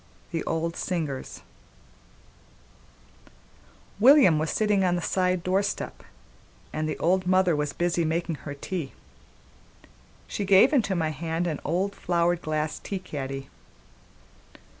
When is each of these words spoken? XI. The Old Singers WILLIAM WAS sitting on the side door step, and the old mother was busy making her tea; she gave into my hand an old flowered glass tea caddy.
XI. 0.31 0.39
The 0.39 0.43
Old 0.45 0.75
Singers 0.75 1.43
WILLIAM 3.99 4.39
WAS 4.39 4.49
sitting 4.49 4.83
on 4.83 4.95
the 4.95 5.01
side 5.03 5.43
door 5.43 5.61
step, 5.61 6.01
and 6.73 6.89
the 6.89 6.97
old 6.97 7.27
mother 7.27 7.55
was 7.55 7.71
busy 7.71 8.03
making 8.03 8.37
her 8.41 8.55
tea; 8.55 8.93
she 10.27 10.43
gave 10.43 10.73
into 10.73 10.95
my 10.95 11.09
hand 11.09 11.45
an 11.45 11.59
old 11.63 11.93
flowered 11.93 12.41
glass 12.41 12.79
tea 12.79 12.97
caddy. 12.97 13.47